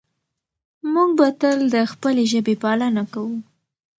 موږ 0.93 1.09
به 1.19 1.27
تل 1.41 1.59
د 1.73 1.77
خپلې 1.91 2.23
ژبې 2.31 2.55
پالنه 2.63 3.03
کوو. 3.13 3.37